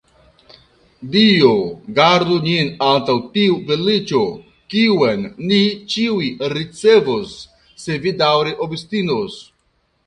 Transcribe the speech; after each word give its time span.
Dio 1.15 1.49
gardu 1.99 2.37
nin 2.47 2.71
antaŭ 2.87 3.17
tiu 3.35 3.59
feliĉo, 3.69 4.23
kiun 4.75 5.29
ni 5.53 5.61
ĉiuj 5.95 6.27
ricevos, 6.57 7.39
se 7.85 8.01
vi 8.07 8.17
daŭre 8.27 8.59
obstinos. 8.69 9.41